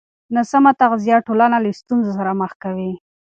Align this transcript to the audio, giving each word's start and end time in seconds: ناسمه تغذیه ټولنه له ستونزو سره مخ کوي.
ناسمه 0.35 0.71
تغذیه 0.81 1.17
ټولنه 1.27 1.57
له 1.65 1.69
ستونزو 1.79 2.11
سره 2.17 2.31
مخ 2.41 2.51
کوي. 2.63 2.91